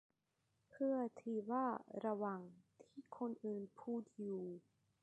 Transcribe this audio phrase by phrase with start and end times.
[0.69, 1.67] เพื่อที่ว่า
[2.05, 2.41] ระหว่าง
[2.81, 4.43] ที่คนอื่นพูดอยู่